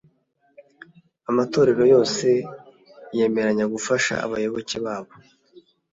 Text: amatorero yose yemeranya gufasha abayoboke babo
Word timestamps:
amatorero 1.29 1.83
yose 1.93 2.27
yemeranya 3.17 3.65
gufasha 3.73 4.13
abayoboke 4.25 4.77
babo 4.85 5.13